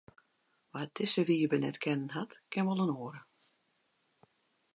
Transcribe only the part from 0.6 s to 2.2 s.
Wa’t dizze Wybe net kennen